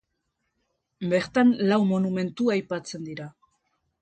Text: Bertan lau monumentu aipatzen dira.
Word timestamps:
Bertan 1.11 1.51
lau 1.73 1.79
monumentu 1.93 2.49
aipatzen 2.57 3.07
dira. 3.13 3.29